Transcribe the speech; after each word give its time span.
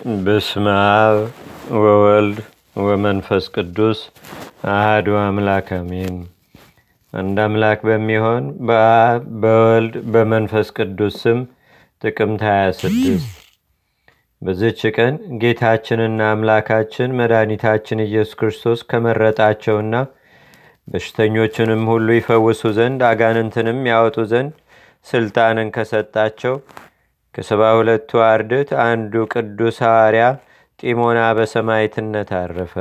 በስመ 0.00 0.66
አብ 0.82 1.16
ወወልድ 1.78 2.38
ወመንፈስ 2.82 3.44
ቅዱስ 3.54 3.98
አህዱ 4.74 5.08
አምላክ 5.20 5.66
አሜን። 5.76 6.14
አንድ 7.12 7.38
አምላክ 7.44 7.80
በሚሆን 7.88 8.44
በአብ 8.68 9.24
በወልድ 9.42 9.96
በመንፈስ 10.14 10.68
ቅዱስ 10.78 11.16
ስም 11.22 11.40
ጥቅምት 12.02 12.44
26 12.48 13.28
በዝች 14.42 14.80
ቀን 14.96 15.14
ጌታችንና 15.42 16.30
አምላካችን 16.30 17.16
መድኃኒታችን 17.20 18.04
ኢየሱስ 18.06 18.38
ክርስቶስ 18.40 18.82
ከመረጣቸውና 18.90 19.94
በሽተኞችንም 20.88 21.82
ሁሉ 21.92 22.08
ይፈውሱ 22.18 22.72
ዘንድ 22.78 23.02
አጋንንትንም 23.10 23.80
ያወጡ 23.90 24.18
ዘንድ 24.32 24.54
ስልጣንን 25.06 25.68
ከሰጣቸው 25.76 26.54
ከሰባ 27.34 27.62
ሁለቱ 27.76 28.10
አርድት 28.26 28.70
አንዱ 28.84 29.12
ቅዱስ 29.32 29.76
ሐዋርያ 29.84 30.24
ጢሞና 30.80 31.20
በሰማይትነት 31.38 32.30
አረፈ። 32.38 32.74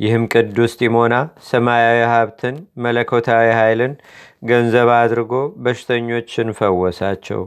ይህም 0.00 0.24
ቅዱስ 0.32 0.72
ጢሞና 0.80 1.14
ሰማያዊ 1.46 2.00
ሀብትን 2.12 2.56
መለኮታዊ 2.84 3.46
ኃይልን 3.58 3.94
ገንዘብ 4.50 4.90
አድርጎ 4.96 5.32
በሽተኞችን 5.64 6.50
ፈወሳቸው፣ 6.58 7.42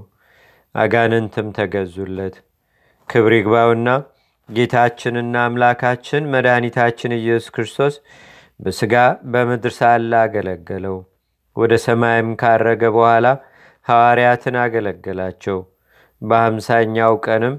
አጋንንትም 0.75 1.47
ተገዙለት። 1.57 2.35
ክብር 3.09 3.33
ይግባውና 3.37 3.87
ጌታችንና 4.49 5.35
አምላካችን 5.47 6.29
መድኃኒታችን 6.33 7.17
ኢየሱስ 7.19 7.49
ክርስቶስ 7.55 7.95
በሥጋ 8.59 8.95
በምድር 9.31 9.73
ሳለ 9.77 10.11
አገለገለው። 10.21 10.97
ወደ 11.55 11.73
ሰማይም 11.85 12.29
ካረገ 12.41 12.83
በኋላ 12.95 13.27
ሐዋርያትን 13.85 14.55
አገለገላቸው። 14.63 15.57
በአምሳኛው 16.21 17.13
ቀንም 17.25 17.55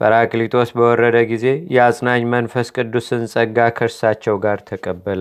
ጰራቅሊጦስ 0.00 0.70
በወረደ 0.76 1.16
ጊዜ 1.30 1.46
የአጽናኝ 1.74 2.22
መንፈስ 2.32 2.68
ቅዱስን 2.76 3.22
ጸጋ 3.32 3.66
ከእርሳቸው 3.76 4.36
ጋር 4.44 4.58
ተቀበለ። 4.70 5.20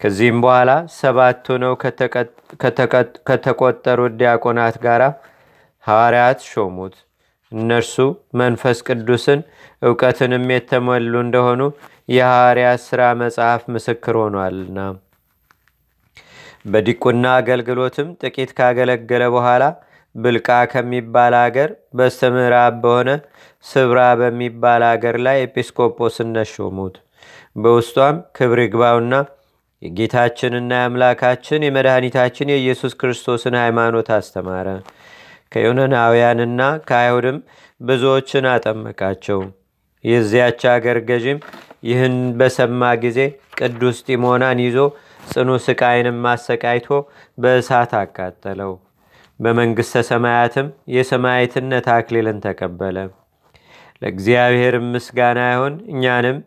ከዚህም 0.00 0.38
በኋላ 0.44 0.70
ሰባት 0.96 1.46
ሆነው 1.52 1.74
ከተቆጠሩት 3.28 4.14
ዲያቆናት 4.20 4.76
ጋር 4.84 5.02
ሐዋርያት 5.84 6.40
ሾሙት። 6.50 6.94
እነርሱ 7.52 7.94
መንፈስ 8.40 8.78
ቅዱስን 8.88 9.40
እውቀትንም 9.82 10.44
የተሞሉ 10.54 11.14
እንደሆኑ 11.24 11.60
የሐዋርያት 12.08 12.80
ሥራ 12.88 13.02
መጽሐፍ 13.22 13.62
ምስክር 13.74 14.16
ሆኗልና። 14.22 14.78
በዲቁና 16.66 17.26
አገልግሎትም 17.40 18.08
ጥቂት 18.22 18.50
ካገለገለ 18.58 19.24
በኋላ 19.34 19.64
ብልቃ 20.16 20.48
ከሚባል 20.72 21.34
አገር 21.40 21.70
በስተ 21.96 22.30
ምዕራብ 22.34 22.74
በሆነ 22.82 23.10
ስብራ 23.64 24.00
በሚባል 24.20 24.82
አገር 24.90 25.16
ላይ 25.26 25.38
ኤጲስቆጶስነት 25.44 26.48
ሾሙት። 26.54 26.94
በውስጧም 27.56 28.16
ክብር 28.36 28.60
ይግባውና 28.62 29.14
የጌታችንና 29.82 30.72
የአምላካችን 30.76 31.66
የመድኃኒታችን 31.66 32.52
የኢየሱስ 32.52 32.92
ክርስቶስን 33.00 33.56
ሃይማኖት 33.62 34.08
አስተማረ። 34.16 34.68
ከዮነናውያንና 35.52 36.60
ከአይሁድም 36.88 37.38
ብዙዎችን 37.80 38.46
አጠመቃቸው። 38.52 39.40
የዚያች 40.04 40.62
አገር 40.72 40.98
ገዥም 41.08 41.38
ይህን 41.82 42.16
በሰማ 42.38 42.92
ጊዜ 43.04 43.18
ቅዱስ 43.58 43.98
ጢሞናን 44.06 44.58
ይዞ 44.64 44.78
ጽኑ 45.30 45.50
ስቃይንም 45.64 46.18
ማሰቃይቶ 46.24 46.88
በእሳት 47.38 47.92
አቃጠለው። 48.00 48.72
በመንግሥተ 49.40 50.02
ሰማያትም 50.08 50.66
የሰማይትነት 50.94 51.86
አክሊልን 51.94 52.38
ተቀበለ። 52.44 52.98
ለእግዚአብሔር 54.02 54.74
ምስጋና 54.86 55.40
ይሁን። 55.50 55.74
እኛንም 55.92 56.38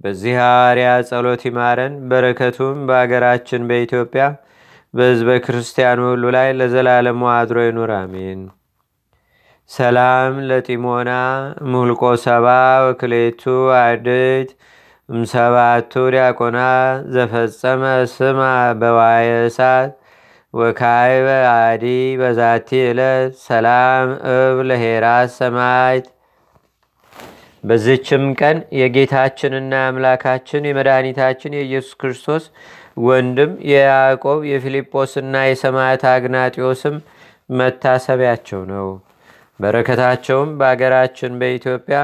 በዚህ 0.00 0.34
ሐዋርያ 0.40 0.88
ጸሎት 1.08 1.42
ይማረን። 1.48 1.94
በረከቱም 2.10 2.78
በአገራችን 2.88 3.68
በኢትዮጵያ 3.68 4.24
በሕዝበ 4.94 5.30
ክርስቲያኑ 5.44 6.00
ሁሉ 6.08 6.24
ላይ 6.36 6.48
ለዘላለሙ 6.58 7.22
አድሮ 7.34 7.58
ይኑር፣ 7.66 7.92
አሜን። 7.98 8.40
ሰላም 9.70 10.34
ለጢሞና 10.48 11.10
ሙልቆ 11.72 12.02
ሰባ 12.24 12.46
ወክሌቱ 12.86 13.42
አድት 13.78 14.50
እምሰባቱ 15.08 15.92
ዲያቆና 16.14 16.58
ዘፈጸመ 17.14 17.82
ስማ 18.12 18.40
በዋየ 18.80 19.30
እሳት 19.46 19.90
ወካይበ 20.54 21.28
አዲ 21.50 21.84
በዛቲ 22.20 22.68
ዕለት 22.88 23.36
ሰላም 23.44 24.08
እብ 24.32 24.58
ለሄራስ 24.68 25.30
ሰማይት። 25.38 26.06
በዝችም 27.64 28.24
ቀን 28.40 28.58
የጌታችንና 28.78 29.72
የአምላካችን 29.80 30.66
የመድኃኒታችን 30.68 31.56
የኢየሱስ 31.58 31.94
ክርስቶስ 32.00 32.44
ወንድም 33.06 33.52
የያዕቆብ 33.70 34.40
የፊልጶስና 34.50 35.44
የሰማዕት 35.46 36.04
አግናጢዮስም 36.12 36.96
መታሰቢያቸው 37.52 38.62
ነው። 38.72 38.88
በረከታቸውም 39.60 40.52
በአገራችን 40.60 41.38
በኢትዮጵያ 41.40 41.98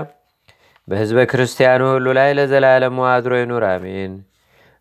በሕዝበ 0.89 1.21
ክርስቲያኑ 1.31 1.83
ሁሉ 1.93 2.09
ላይ 2.19 2.31
ለዘላለሙ 2.39 2.99
አድሮ 3.13 3.35
ይኑር፣ 3.41 3.67
አሜን። 3.71 4.13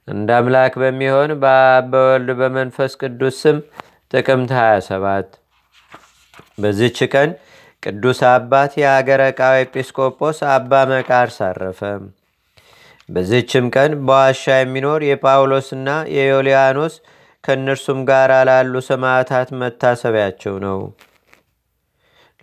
እንደ 0.07 0.29
አምላክ 0.37 0.73
በሚሆን 0.81 1.31
በአብ 1.41 1.87
በወልድ 1.93 2.29
በመንፈስ 2.39 2.91
ቅዱስ 3.01 3.37
ስም 3.41 3.57
ጥቅምት 4.11 4.51
27 4.57 5.33
በዚች 6.61 6.99
ቀን 7.13 7.29
ቅዱስ 7.83 8.19
አባት 8.29 8.71
የአገረ 8.81 9.23
ዕቃው 9.31 9.55
ኤጲስቆጶስ 9.63 10.37
አባ 10.53 10.71
መቃርስ 10.91 11.37
አረፈ። 11.47 11.81
በዚችም 13.09 13.65
ቀን 13.75 13.91
በዋሻ 14.07 14.55
የሚኖር 14.57 15.01
የጳውሎስና 15.07 15.89
የዮልያኖስ 16.15 16.95
ከእነርሱም 17.43 17.99
ጋር 18.09 18.31
ላሉ 18.49 18.73
ሰማዕታት 18.89 19.51
መታሰቢያቸው 19.61 20.55
ነው። 20.65 20.79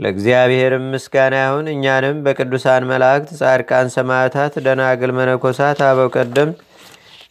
ለእግዚአብሔርም 0.01 0.87
ምስጋና 0.93 1.35
ይሁን። 1.43 1.67
እኛንም 1.75 2.17
በቅዱሳን 2.25 2.89
መላእክት፣ 2.91 3.29
ጻድቃን፣ 3.41 3.91
ሰማዕታት፣ 3.97 4.55
ደናግል፣ 4.65 5.13
መነኮሳት፣ 5.19 5.81
አበው 5.89 6.09
ቀደምት 6.17 6.61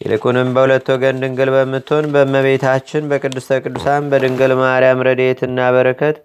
ይልቁንም 0.04 0.48
በሁለት 0.54 0.86
ወገን 0.92 1.20
ድንግል 1.22 1.50
በምትሆን 1.54 2.06
በእመቤታችን 2.14 3.08
በቅድስተ 3.10 3.58
ቅዱሳን 3.64 4.08
በድንግል 4.10 4.52
ማርያም 4.60 5.04
ረድኤትና 5.08 5.58
በረከት 5.76 6.16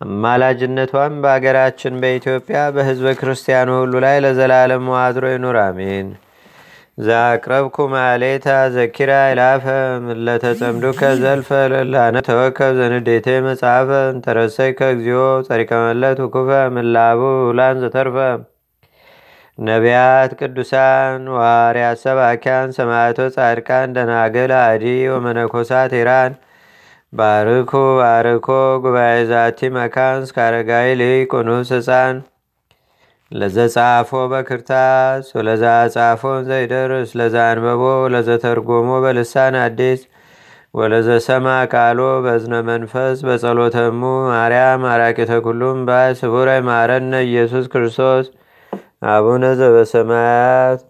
አማላጅነቷም 0.00 1.14
በአገራችን 1.22 1.94
በኢትዮጵያ 2.02 2.58
በሕዝበ 2.74 3.14
ክርስቲያኑ 3.20 3.68
ሁሉ 3.78 3.94
ላይ 4.04 4.16
ለዘላለም 4.24 4.86
አድሮ 5.00 5.24
ይኑር፣ 5.32 5.56
አሜን። 5.62 6.08
ዛቅረብኩ 6.98 7.76
ማሌታ 7.90 8.46
ዘኪራ 8.74 9.12
ይላፈ 9.30 9.64
ምለተጸምዱከ 10.06 11.10
ዘልፈ 11.20 11.50
ለላነ 11.72 12.22
ተወከብ 12.28 12.72
ዘንዴቴ 12.80 13.26
መጽሐፈ 13.46 13.90
እንተረሰይ 14.12 14.70
ከእግዚኦ 14.78 15.20
ጸሪቀመለት 15.48 16.20
ውኩፈ 16.24 16.48
ምላቡ 16.76 17.20
ውላን 17.48 17.82
ዘተርፈ 17.84 18.16
ነቢያት፣ 19.58 20.30
ቅዱሳን፣ 20.40 21.22
ዋርያት፣ 21.36 21.98
ሰባኪያን፣ 22.02 22.68
ሰማዕቶ፣ 22.76 23.18
ጻድቃን፣ 23.36 23.88
ደናግል፣ 23.96 24.52
አዲ 24.60 24.84
ወመነኮሳት 25.12 25.92
ኢራን 26.00 26.32
ባርኩ 27.12 27.70
ባርኮ 27.98 28.46
ጉባኤ 28.84 29.16
ዛቲ 29.30 29.60
መካን 29.76 30.18
እስካረጋይ 30.26 30.90
ልቅ 31.00 31.32
ኑስ 31.48 31.70
ህፃን 31.76 32.16
ለዘጻፎ 33.32 34.10
በክርታስ 34.32 35.26
ወለዛ 35.36 35.64
ጻፎን 35.94 36.40
ዘይደርስ 36.48 37.10
ለዛ 37.20 37.36
አንበቦ 37.50 37.82
ለዘተርጎሞ 38.14 38.90
በልሳን 39.04 39.56
አዲስ 39.64 40.00
ወለዘሰማ 40.74 41.46
ቃሎ 41.72 42.00
በዝነ 42.24 42.54
መንፈስ 42.70 43.18
በጸሎተሙ 43.28 44.00
ማርያም 44.30 44.82
አራቂተ 44.92 45.32
ኩሉም 45.46 45.78
ባይ 45.88 46.10
ስቡረ 46.20 46.48
ማረነ 46.68 47.12
ኢየሱስ 47.28 47.66
ክርስቶስ 47.74 48.26
አቡነ 49.02 49.44
ዘበሰማያት 49.58 50.80